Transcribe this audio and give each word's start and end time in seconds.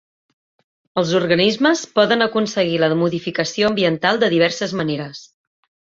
Els 1.01 1.11
organismes 1.19 1.83
poden 1.99 2.27
aconseguir 2.27 2.81
la 2.85 2.89
modificació 3.03 3.69
ambiental 3.73 4.21
de 4.25 4.31
diverses 4.37 4.75
maneres. 4.81 5.21